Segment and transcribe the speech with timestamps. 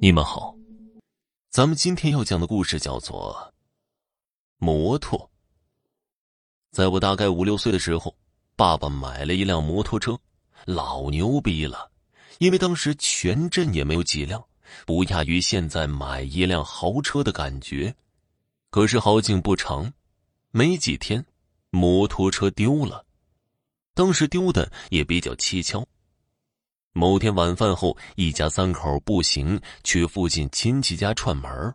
[0.00, 0.54] 你们好，
[1.50, 3.52] 咱们今天要讲的故事叫做
[4.58, 5.18] 《摩托》。
[6.70, 8.14] 在我大概五六岁的时候，
[8.54, 10.16] 爸爸买了一辆摩托车，
[10.66, 11.90] 老牛逼了，
[12.38, 14.44] 因为当时全镇也没有几辆，
[14.86, 17.92] 不亚于现在买一辆豪车的感觉。
[18.70, 19.92] 可是好景不长，
[20.52, 21.26] 没几天，
[21.70, 23.04] 摩托车丢了，
[23.94, 25.84] 当时丢的也比较蹊跷。
[26.98, 31.72] 某天晚饭后，一家三口步行去附近亲戚家串门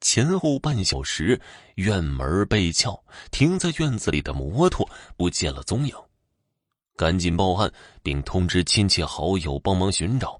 [0.00, 1.40] 前后半小时，
[1.76, 4.84] 院门被撬，停在院子里的摩托
[5.16, 5.94] 不见了踪影，
[6.96, 10.36] 赶紧报案，并通知亲戚好友帮忙寻找，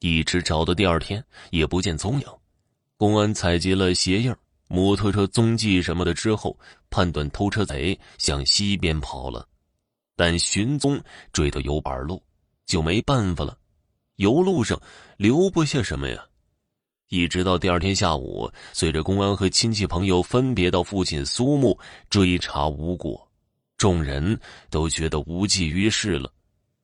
[0.00, 2.26] 一直找到第二天也不见踪影。
[2.98, 4.36] 公安采集了鞋印、
[4.68, 6.54] 摩托车踪迹什么的之后，
[6.90, 9.48] 判断偷车贼向西边跑了，
[10.14, 12.22] 但寻踪追到油板路。
[12.70, 13.58] 就没办法了，
[14.14, 14.80] 油路上
[15.16, 16.24] 留不下什么呀。
[17.08, 21.76] 一直到第二天下午，随着公安和亲戚朋友分别到附近苏木
[22.08, 23.28] 追查无果，
[23.76, 24.38] 众人
[24.70, 26.32] 都觉得无济于事了。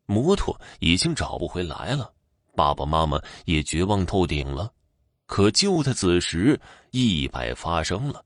[0.06, 2.12] 摩托已经找不回来了，
[2.56, 4.72] 爸爸妈妈也绝望透顶了。
[5.26, 8.24] 可就在此时，意外发生了。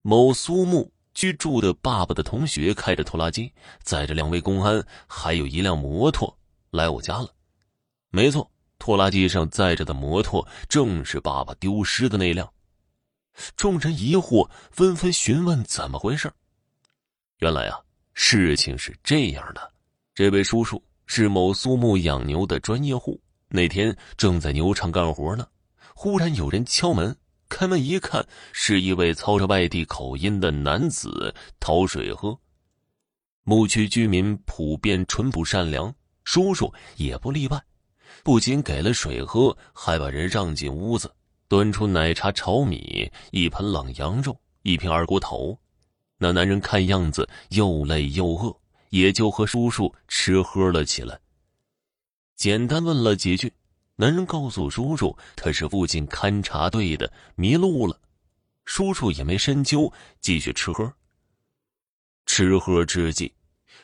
[0.00, 0.90] 某苏木。
[1.16, 3.50] 居住的爸爸的同学开着拖拉机，
[3.82, 6.38] 载着两位公安，还有一辆摩托
[6.70, 7.34] 来我家了。
[8.10, 12.46] 没错，拖拉机上载着的摩托正是爸爸丢失的那辆。
[13.56, 16.30] 众人疑惑，纷纷询问怎么回事。
[17.38, 17.80] 原来啊，
[18.12, 19.72] 事情是这样的：
[20.14, 25.48] 这位叔叔是某苏木养牛的专业户，那天正在牛场干活呢，
[25.94, 27.16] 忽然有人敲门。
[27.48, 32.38] 开门一看，是一位操着外地口音的男子讨水喝。
[33.44, 37.62] 牧区居民普遍淳朴善良，叔叔也不例外。
[38.22, 41.12] 不仅给了水喝，还把人让进屋子，
[41.46, 45.56] 端出奶茶、炒米、一盆冷羊肉、一瓶二锅头。
[46.18, 48.56] 那男人看样子又累又饿，
[48.90, 51.18] 也就和叔叔吃喝了起来。
[52.34, 53.52] 简单问了几句。
[53.98, 57.98] 男人告诉叔叔，他是附近勘察队的，迷路了。
[58.66, 59.90] 叔叔也没深究，
[60.20, 60.92] 继续吃喝。
[62.26, 63.32] 吃喝之际，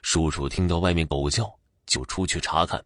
[0.03, 1.50] 叔叔听到外面狗叫，
[1.87, 2.84] 就出去查看，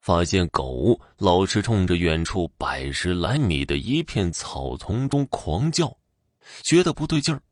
[0.00, 5.96] 发现狗老是冲着远处百十来米的一片草丛中狂叫，
[6.62, 7.42] 觉得不对劲儿，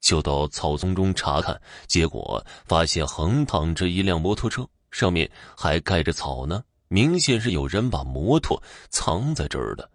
[0.00, 6.64] 就到草丛中查看，结果发现横躺着一辆摩托车，上面还盖着草呢。
[6.94, 9.90] 明显是有人把摩托藏在这儿的。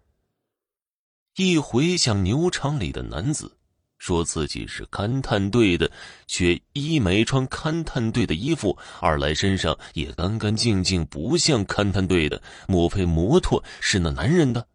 [1.37, 3.55] 一回想牛场里的男子，
[3.97, 5.89] 说自己是勘探队的，
[6.27, 12.41] 却一没穿勘探队的衣服，二来身上也干干净净，不像勘探队的。
[12.67, 14.67] 莫非摩托是那男人的？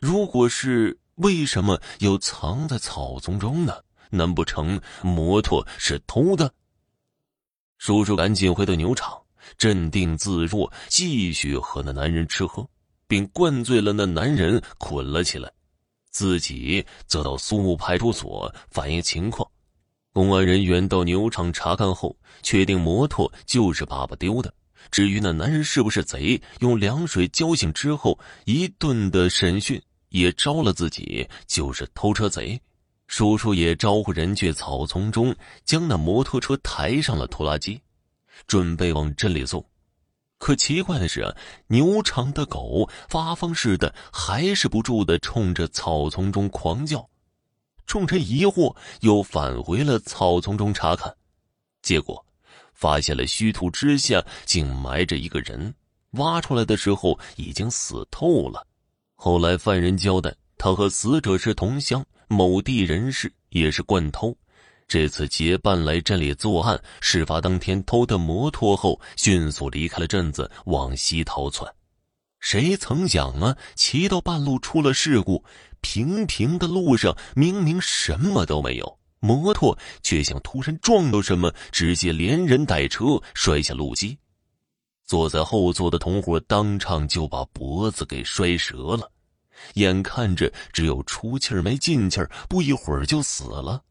[0.00, 3.82] 如果是，为什么又藏在草丛中呢？
[4.10, 6.54] 难不成摩托是偷的？
[7.78, 9.21] 叔叔赶紧回到牛场。
[9.56, 12.68] 镇定自若，继续和那男人吃喝，
[13.06, 15.50] 并灌醉了那男人，捆了起来，
[16.10, 19.48] 自己则到苏木派出所反映情况。
[20.12, 24.52] 公安人员到牛场查看后，确定摩托就是爸爸丢的。
[24.90, 32.60] 至于那男人是不是贼，用凉水浇醒之后，一顿的审讯也招了自己就是偷车贼。
[33.06, 37.80] 叔叔也招呼人去草丛中将那摩托车抬上了拖拉机。
[38.46, 39.64] 准备往镇里送，
[40.38, 41.36] 可奇怪的是啊，
[41.68, 47.08] 牛场的狗发疯似的，还是不住的冲着草丛中狂叫。
[47.86, 51.14] 众人疑惑，又返回了草丛中查看，
[51.82, 52.24] 结果
[52.72, 55.74] 发现了虚土之下竟埋着一个人，
[56.12, 58.66] 挖出来的时候已经死透了。
[59.14, 64.36] 后来犯人交代，他和死者是同乡，某地人士，也是惯偷。
[64.92, 71.74] 这次结伴来镇里作案，事发当天偷的摩托后，迅速离开了镇子，往西逃窜。
[72.40, 75.42] 谁曾想啊，骑到半路出了事故。
[75.80, 84.18] 平平的路上明明什么都没有，摩托却像突然撞到什么，直接连人带车摔下路基。
[85.06, 89.10] 坐在后座的同伙当场就把脖子给摔折了，
[89.72, 93.82] 眼看着只有出气没进气，不一会儿就死了。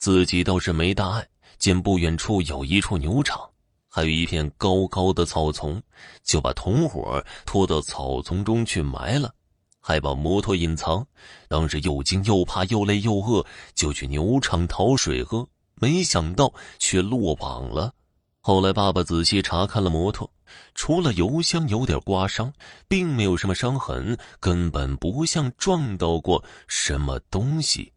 [0.00, 3.38] 自己倒是没大碍，见不远处有一处牛场，
[3.86, 5.80] 还有一片高高的草丛，
[6.24, 9.34] 就把同伙拖到草丛中去埋了，
[9.78, 11.06] 还把摩托隐藏。
[11.48, 13.44] 当时又惊又怕，又累又饿，
[13.74, 17.92] 就去牛场讨水喝，没想到却落网了。
[18.40, 20.32] 后来爸爸仔细查看了摩托，
[20.74, 22.50] 除了油箱有点刮伤，
[22.88, 27.92] 并没有什么伤痕，根本不像撞到过什么东西。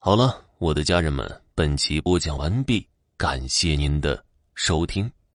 [0.00, 0.47] 好了。
[0.58, 1.24] 我的家人们
[1.54, 2.84] 本集播讲完毕
[3.16, 4.24] 感谢您的
[4.56, 5.08] 收听。